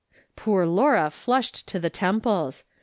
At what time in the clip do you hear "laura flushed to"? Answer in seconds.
0.65-1.79